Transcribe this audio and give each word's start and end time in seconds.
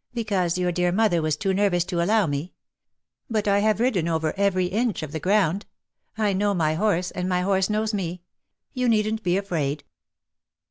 "Because 0.12 0.58
your 0.58 0.70
dear 0.72 0.92
mother 0.92 1.22
was 1.22 1.38
too 1.38 1.54
nervous 1.54 1.86
to 1.86 2.02
allow 2.02 2.26
me. 2.26 2.52
But 3.30 3.48
I 3.48 3.60
have 3.60 3.80
ridden 3.80 4.08
over 4.08 4.34
every 4.36 4.66
inch 4.66 5.02
of 5.02 5.10
the 5.12 5.20
ground. 5.20 5.64
I 6.18 6.34
know 6.34 6.52
my 6.52 6.74
horse, 6.74 7.10
and 7.12 7.26
my 7.30 7.40
horse 7.40 7.70
knows 7.70 7.94
me. 7.94 8.20
You 8.74 8.90
needn't 8.90 9.22
be 9.22 9.38
afraid." 9.38 9.84